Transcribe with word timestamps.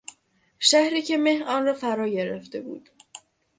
شهری 0.59 1.01
که 1.01 1.17
مه 1.17 1.43
آن 1.45 1.65
را 1.65 1.73
فراگرفته 1.73 2.61
بود 2.61 2.89